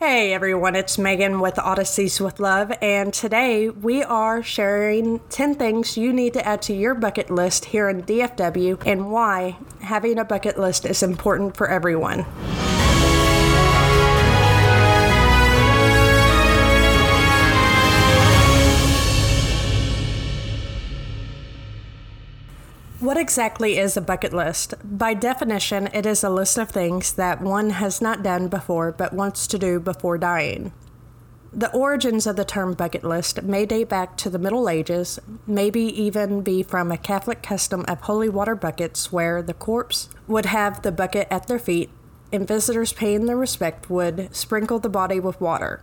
Hey 0.00 0.32
everyone, 0.32 0.76
it's 0.76 0.96
Megan 0.96 1.40
with 1.40 1.56
Odysseys 1.56 2.20
with 2.20 2.38
Love, 2.38 2.72
and 2.80 3.12
today 3.12 3.68
we 3.68 4.04
are 4.04 4.44
sharing 4.44 5.18
10 5.30 5.56
things 5.56 5.96
you 5.96 6.12
need 6.12 6.34
to 6.34 6.46
add 6.46 6.62
to 6.62 6.72
your 6.72 6.94
bucket 6.94 7.30
list 7.30 7.64
here 7.64 7.88
in 7.88 8.04
DFW 8.04 8.80
and 8.86 9.10
why 9.10 9.56
having 9.80 10.20
a 10.20 10.24
bucket 10.24 10.56
list 10.56 10.86
is 10.86 11.02
important 11.02 11.56
for 11.56 11.68
everyone. 11.68 12.26
What 23.18 23.22
exactly 23.22 23.78
is 23.78 23.96
a 23.96 24.00
bucket 24.00 24.32
list? 24.32 24.74
By 24.84 25.12
definition, 25.12 25.88
it 25.92 26.06
is 26.06 26.22
a 26.22 26.30
list 26.30 26.56
of 26.56 26.70
things 26.70 27.14
that 27.14 27.40
one 27.40 27.70
has 27.70 28.00
not 28.00 28.22
done 28.22 28.46
before 28.46 28.92
but 28.92 29.12
wants 29.12 29.48
to 29.48 29.58
do 29.58 29.80
before 29.80 30.18
dying. 30.18 30.72
The 31.52 31.72
origins 31.72 32.28
of 32.28 32.36
the 32.36 32.44
term 32.44 32.74
bucket 32.74 33.02
list 33.02 33.42
may 33.42 33.66
date 33.66 33.88
back 33.88 34.16
to 34.18 34.30
the 34.30 34.38
Middle 34.38 34.68
Ages, 34.68 35.18
maybe 35.48 35.82
even 36.00 36.42
be 36.42 36.62
from 36.62 36.92
a 36.92 36.96
Catholic 36.96 37.42
custom 37.42 37.84
of 37.88 38.02
holy 38.02 38.28
water 38.28 38.54
buckets 38.54 39.10
where 39.10 39.42
the 39.42 39.52
corpse 39.52 40.08
would 40.28 40.46
have 40.46 40.82
the 40.82 40.92
bucket 40.92 41.26
at 41.28 41.48
their 41.48 41.58
feet 41.58 41.90
and 42.30 42.46
visitors 42.46 42.92
paying 42.92 43.26
their 43.26 43.36
respect 43.36 43.90
would 43.90 44.32
sprinkle 44.32 44.78
the 44.78 44.88
body 44.88 45.18
with 45.18 45.40
water 45.40 45.82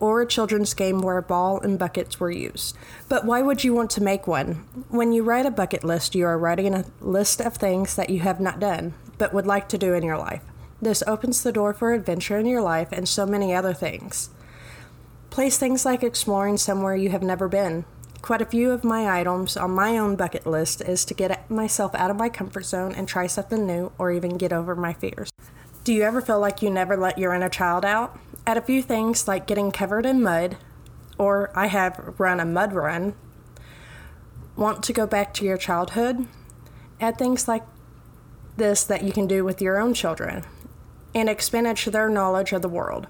or 0.00 0.20
a 0.20 0.26
children's 0.26 0.74
game 0.74 1.00
where 1.00 1.18
a 1.18 1.22
ball 1.22 1.60
and 1.60 1.78
buckets 1.78 2.20
were 2.20 2.30
used. 2.30 2.76
But 3.08 3.24
why 3.24 3.42
would 3.42 3.64
you 3.64 3.74
want 3.74 3.90
to 3.92 4.02
make 4.02 4.26
one? 4.26 4.66
When 4.88 5.12
you 5.12 5.22
write 5.22 5.46
a 5.46 5.50
bucket 5.50 5.84
list, 5.84 6.14
you 6.14 6.26
are 6.26 6.38
writing 6.38 6.74
a 6.74 6.84
list 7.00 7.40
of 7.40 7.54
things 7.54 7.96
that 7.96 8.10
you 8.10 8.20
have 8.20 8.40
not 8.40 8.60
done 8.60 8.94
but 9.18 9.32
would 9.32 9.46
like 9.46 9.68
to 9.70 9.78
do 9.78 9.94
in 9.94 10.02
your 10.02 10.18
life. 10.18 10.42
This 10.80 11.02
opens 11.06 11.42
the 11.42 11.52
door 11.52 11.72
for 11.72 11.92
adventure 11.92 12.38
in 12.38 12.46
your 12.46 12.62
life 12.62 12.88
and 12.92 13.08
so 13.08 13.26
many 13.26 13.54
other 13.54 13.72
things. 13.72 14.30
Place 15.30 15.58
things 15.58 15.84
like 15.84 16.02
exploring 16.02 16.58
somewhere 16.58 16.96
you 16.96 17.10
have 17.10 17.22
never 17.22 17.48
been. 17.48 17.84
Quite 18.22 18.42
a 18.42 18.46
few 18.46 18.70
of 18.72 18.84
my 18.84 19.20
items 19.20 19.56
on 19.56 19.70
my 19.70 19.98
own 19.98 20.16
bucket 20.16 20.46
list 20.46 20.80
is 20.80 21.04
to 21.04 21.14
get 21.14 21.48
myself 21.50 21.94
out 21.94 22.10
of 22.10 22.16
my 22.16 22.28
comfort 22.28 22.64
zone 22.64 22.94
and 22.94 23.06
try 23.06 23.26
something 23.26 23.66
new 23.66 23.92
or 23.98 24.10
even 24.10 24.36
get 24.36 24.52
over 24.52 24.74
my 24.74 24.92
fears. 24.92 25.30
Do 25.84 25.92
you 25.92 26.02
ever 26.02 26.20
feel 26.20 26.40
like 26.40 26.62
you 26.62 26.70
never 26.70 26.96
let 26.96 27.18
your 27.18 27.32
inner 27.32 27.48
child 27.48 27.84
out? 27.84 28.18
Add 28.48 28.56
a 28.56 28.62
few 28.62 28.80
things 28.80 29.26
like 29.26 29.48
getting 29.48 29.72
covered 29.72 30.06
in 30.06 30.22
mud, 30.22 30.56
or 31.18 31.50
I 31.56 31.66
have 31.66 32.14
run 32.16 32.38
a 32.38 32.44
mud 32.44 32.72
run. 32.72 33.14
Want 34.54 34.84
to 34.84 34.92
go 34.92 35.04
back 35.04 35.34
to 35.34 35.44
your 35.44 35.56
childhood? 35.56 36.28
Add 37.00 37.18
things 37.18 37.48
like 37.48 37.64
this 38.56 38.84
that 38.84 39.02
you 39.02 39.10
can 39.10 39.26
do 39.26 39.44
with 39.44 39.60
your 39.60 39.78
own 39.78 39.94
children 39.94 40.44
and 41.12 41.28
expand 41.28 41.66
their 41.76 42.08
knowledge 42.08 42.52
of 42.52 42.62
the 42.62 42.68
world. 42.68 43.08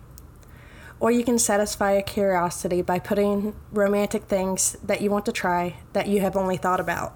Or 1.00 1.10
you 1.10 1.22
can 1.22 1.38
satisfy 1.38 1.92
a 1.92 2.02
curiosity 2.02 2.80
by 2.80 2.98
putting 2.98 3.54
romantic 3.70 4.24
things 4.24 4.78
that 4.82 5.02
you 5.02 5.10
want 5.10 5.26
to 5.26 5.32
try 5.32 5.76
that 5.92 6.08
you 6.08 6.20
have 6.22 6.34
only 6.34 6.56
thought 6.56 6.80
about. 6.80 7.14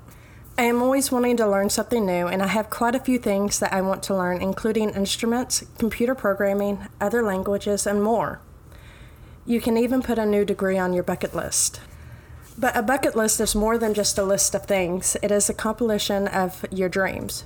I 0.61 0.65
am 0.65 0.83
always 0.83 1.11
wanting 1.11 1.39
to 1.39 1.49
learn 1.49 1.71
something 1.71 2.05
new, 2.05 2.27
and 2.27 2.43
I 2.43 2.49
have 2.49 2.69
quite 2.69 2.95
a 2.95 3.01
few 3.01 3.19
things 3.19 3.61
that 3.61 3.73
I 3.73 3.81
want 3.81 4.03
to 4.03 4.15
learn, 4.15 4.43
including 4.43 4.91
instruments, 4.91 5.65
computer 5.79 6.15
programming, 6.15 6.87
other 7.01 7.23
languages, 7.23 7.87
and 7.87 8.03
more. 8.03 8.43
You 9.47 9.63
can 9.63 9.79
even 9.79 10.03
put 10.03 10.19
a 10.19 10.27
new 10.27 10.45
degree 10.45 10.77
on 10.77 10.93
your 10.93 11.03
bucket 11.03 11.35
list. 11.35 11.81
But 12.59 12.77
a 12.77 12.83
bucket 12.83 13.17
list 13.17 13.41
is 13.41 13.55
more 13.55 13.79
than 13.79 13.95
just 13.95 14.19
a 14.19 14.23
list 14.23 14.55
of 14.55 14.67
things, 14.67 15.17
it 15.23 15.31
is 15.31 15.49
a 15.49 15.55
compilation 15.55 16.29
of 16.29 16.67
your 16.71 16.91
dreams. 16.91 17.45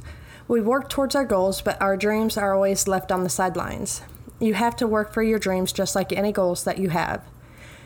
We 0.48 0.60
work 0.60 0.88
towards 0.88 1.14
our 1.14 1.24
goals, 1.24 1.62
but 1.62 1.80
our 1.80 1.96
dreams 1.96 2.36
are 2.36 2.52
always 2.52 2.88
left 2.88 3.12
on 3.12 3.22
the 3.22 3.30
sidelines. 3.30 4.02
You 4.40 4.54
have 4.54 4.74
to 4.78 4.88
work 4.88 5.12
for 5.12 5.22
your 5.22 5.38
dreams 5.38 5.72
just 5.72 5.94
like 5.94 6.12
any 6.12 6.32
goals 6.32 6.64
that 6.64 6.78
you 6.78 6.88
have. 6.88 7.22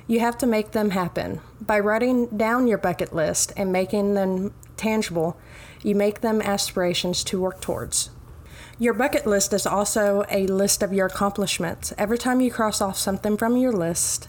You 0.09 0.21
have 0.21 0.39
to 0.39 0.47
make 0.47 0.73
them 0.73 0.91
happen. 0.91 1.43
By 1.61 1.79
writing 1.81 2.29
down 2.29 2.67
your 2.67 2.79
bucket 2.79 3.15
list 3.15 3.53
and 3.59 3.71
making 3.71 4.15
them 4.15 4.55
tangible, 4.79 5.37
you 5.83 5.95
make 5.95 6.23
them 6.23 6.41
aspirations 6.41 7.23
to 7.25 7.39
work 7.39 7.61
towards. 7.61 8.09
Your 8.79 8.95
bucket 8.95 9.27
list 9.27 9.53
is 9.53 9.67
also 9.67 10.25
a 10.31 10.47
list 10.47 10.83
of 10.83 10.95
your 10.95 11.07
accomplishments. 11.07 11.93
Every 11.99 12.17
time 12.17 12.41
you 12.41 12.51
cross 12.51 12.81
off 12.81 12.97
something 12.97 13.37
from 13.37 13.59
your 13.59 13.73
list 13.73 14.29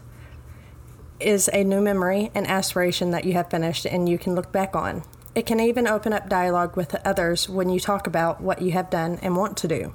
is 1.22 1.50
a 1.54 1.64
new 1.64 1.80
memory 1.80 2.30
and 2.36 2.46
aspiration 2.46 3.12
that 3.12 3.24
you 3.24 3.34
have 3.34 3.50
finished 3.50 3.86
and 3.86 4.09
you 4.09 4.18
can 4.18 4.36
look 4.36 4.52
back 4.52 4.75
on. 4.75 5.04
It 5.34 5.46
can 5.46 5.62
even 5.62 5.88
open 5.88 6.12
up 6.12 6.28
dialogue 6.28 6.75
with 6.75 6.96
others 7.06 7.48
when 7.48 7.70
you 7.70 7.80
talk 7.80 8.06
about 8.06 8.42
what 8.42 8.62
you 8.62 8.72
have 8.72 8.90
done 8.90 9.18
and 9.22 9.38
want 9.38 9.56
to 9.58 9.68
do. 9.70 9.94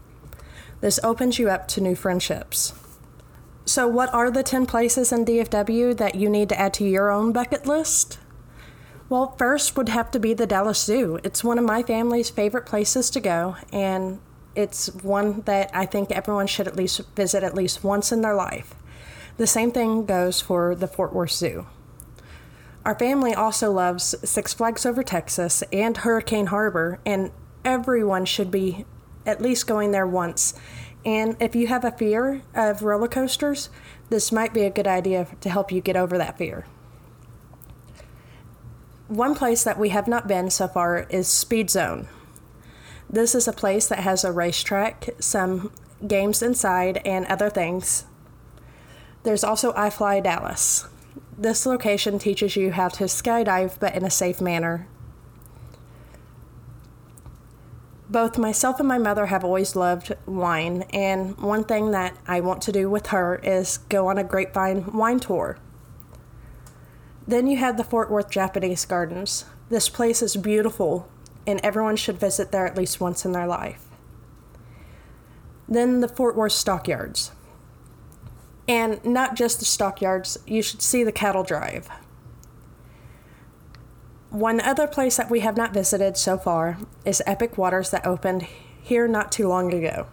This 0.80 0.98
opens 1.02 1.38
you 1.38 1.50
up 1.50 1.68
to 1.68 1.82
new 1.82 1.94
friendships. 1.94 2.72
So, 3.66 3.88
what 3.88 4.12
are 4.12 4.30
the 4.30 4.42
10 4.42 4.66
places 4.66 5.10
in 5.10 5.24
DFW 5.24 5.96
that 5.96 6.14
you 6.16 6.28
need 6.28 6.50
to 6.50 6.60
add 6.60 6.74
to 6.74 6.84
your 6.84 7.10
own 7.10 7.32
bucket 7.32 7.66
list? 7.66 8.18
Well, 9.08 9.34
first 9.38 9.76
would 9.76 9.88
have 9.88 10.10
to 10.10 10.18
be 10.18 10.34
the 10.34 10.46
Dallas 10.46 10.82
Zoo. 10.82 11.18
It's 11.24 11.42
one 11.42 11.58
of 11.58 11.64
my 11.64 11.82
family's 11.82 12.28
favorite 12.28 12.66
places 12.66 13.08
to 13.10 13.20
go, 13.20 13.56
and 13.72 14.20
it's 14.54 14.94
one 14.96 15.42
that 15.42 15.70
I 15.74 15.86
think 15.86 16.10
everyone 16.10 16.46
should 16.46 16.68
at 16.68 16.76
least 16.76 17.00
visit 17.16 17.42
at 17.42 17.54
least 17.54 17.82
once 17.82 18.12
in 18.12 18.20
their 18.20 18.34
life. 18.34 18.74
The 19.38 19.46
same 19.46 19.72
thing 19.72 20.04
goes 20.04 20.40
for 20.42 20.74
the 20.74 20.86
Fort 20.86 21.14
Worth 21.14 21.32
Zoo. 21.32 21.66
Our 22.84 22.98
family 22.98 23.34
also 23.34 23.72
loves 23.72 24.14
Six 24.28 24.52
Flags 24.52 24.84
Over 24.84 25.02
Texas 25.02 25.62
and 25.72 25.96
Hurricane 25.96 26.46
Harbor, 26.46 27.00
and 27.06 27.30
everyone 27.64 28.26
should 28.26 28.50
be 28.50 28.84
at 29.26 29.40
least 29.40 29.66
going 29.66 29.90
there 29.90 30.06
once. 30.06 30.52
And 31.04 31.36
if 31.40 31.54
you 31.54 31.66
have 31.66 31.84
a 31.84 31.90
fear 31.90 32.42
of 32.54 32.82
roller 32.82 33.08
coasters, 33.08 33.68
this 34.08 34.32
might 34.32 34.54
be 34.54 34.62
a 34.62 34.70
good 34.70 34.86
idea 34.86 35.26
to 35.40 35.50
help 35.50 35.70
you 35.70 35.80
get 35.80 35.96
over 35.96 36.16
that 36.16 36.38
fear. 36.38 36.64
One 39.08 39.34
place 39.34 39.62
that 39.64 39.78
we 39.78 39.90
have 39.90 40.08
not 40.08 40.26
been 40.26 40.48
so 40.50 40.66
far 40.66 41.06
is 41.10 41.28
Speed 41.28 41.68
Zone. 41.68 42.08
This 43.08 43.34
is 43.34 43.46
a 43.46 43.52
place 43.52 43.86
that 43.88 43.98
has 43.98 44.24
a 44.24 44.32
racetrack, 44.32 45.10
some 45.18 45.72
games 46.06 46.42
inside, 46.42 47.02
and 47.04 47.26
other 47.26 47.50
things. 47.50 48.06
There's 49.22 49.44
also 49.44 49.72
iFly 49.74 50.22
Dallas. 50.22 50.86
This 51.36 51.66
location 51.66 52.18
teaches 52.18 52.56
you 52.56 52.72
how 52.72 52.88
to 52.88 53.04
skydive 53.04 53.78
but 53.78 53.94
in 53.94 54.04
a 54.04 54.10
safe 54.10 54.40
manner. 54.40 54.86
Both 58.08 58.36
myself 58.36 58.78
and 58.80 58.88
my 58.88 58.98
mother 58.98 59.26
have 59.26 59.44
always 59.44 59.74
loved 59.74 60.14
wine, 60.26 60.82
and 60.92 61.38
one 61.38 61.64
thing 61.64 61.90
that 61.92 62.16
I 62.26 62.40
want 62.40 62.60
to 62.62 62.72
do 62.72 62.90
with 62.90 63.08
her 63.08 63.36
is 63.36 63.78
go 63.78 64.08
on 64.08 64.18
a 64.18 64.24
grapevine 64.24 64.92
wine 64.92 65.20
tour. 65.20 65.58
Then 67.26 67.46
you 67.46 67.56
have 67.56 67.78
the 67.78 67.84
Fort 67.84 68.10
Worth 68.10 68.28
Japanese 68.28 68.84
Gardens. 68.84 69.46
This 69.70 69.88
place 69.88 70.20
is 70.20 70.36
beautiful, 70.36 71.08
and 71.46 71.58
everyone 71.62 71.96
should 71.96 72.20
visit 72.20 72.52
there 72.52 72.66
at 72.66 72.76
least 72.76 73.00
once 73.00 73.24
in 73.24 73.32
their 73.32 73.46
life. 73.46 73.86
Then 75.66 76.00
the 76.00 76.08
Fort 76.08 76.36
Worth 76.36 76.52
Stockyards. 76.52 77.32
And 78.68 79.02
not 79.02 79.34
just 79.34 79.58
the 79.58 79.64
stockyards, 79.64 80.38
you 80.46 80.62
should 80.62 80.82
see 80.82 81.04
the 81.04 81.12
cattle 81.12 81.42
drive. 81.42 81.88
One 84.34 84.60
other 84.60 84.88
place 84.88 85.16
that 85.16 85.30
we 85.30 85.40
have 85.40 85.56
not 85.56 85.72
visited 85.72 86.16
so 86.16 86.36
far 86.36 86.78
is 87.04 87.22
Epic 87.24 87.56
Waters 87.56 87.90
that 87.90 88.04
opened 88.04 88.48
here 88.82 89.06
not 89.06 89.30
too 89.30 89.46
long 89.46 89.72
ago. 89.72 90.08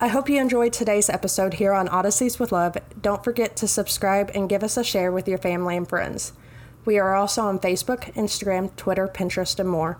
I 0.00 0.08
hope 0.08 0.30
you 0.30 0.40
enjoyed 0.40 0.72
today's 0.72 1.10
episode 1.10 1.52
here 1.52 1.74
on 1.74 1.90
Odysseys 1.90 2.38
with 2.38 2.52
Love. 2.52 2.78
Don't 2.98 3.22
forget 3.22 3.54
to 3.56 3.68
subscribe 3.68 4.30
and 4.34 4.48
give 4.48 4.64
us 4.64 4.78
a 4.78 4.82
share 4.82 5.12
with 5.12 5.28
your 5.28 5.36
family 5.36 5.76
and 5.76 5.86
friends. 5.86 6.32
We 6.86 6.98
are 6.98 7.14
also 7.14 7.42
on 7.42 7.58
Facebook, 7.58 8.14
Instagram, 8.14 8.74
Twitter, 8.76 9.06
Pinterest, 9.06 9.58
and 9.58 9.68
more. 9.68 9.98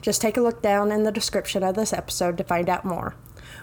Just 0.00 0.22
take 0.22 0.36
a 0.36 0.42
look 0.42 0.62
down 0.62 0.92
in 0.92 1.02
the 1.02 1.10
description 1.10 1.64
of 1.64 1.74
this 1.74 1.92
episode 1.92 2.38
to 2.38 2.44
find 2.44 2.68
out 2.68 2.84
more. 2.84 3.16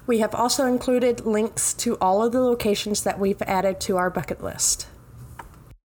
We 0.05 0.19
have 0.19 0.35
also 0.35 0.65
included 0.65 1.25
links 1.25 1.73
to 1.75 1.97
all 1.99 2.21
of 2.21 2.33
the 2.33 2.41
locations 2.41 3.03
that 3.03 3.19
we've 3.19 3.41
added 3.43 3.79
to 3.79 3.95
our 3.95 4.09
bucket 4.09 4.43
list. 4.43 4.88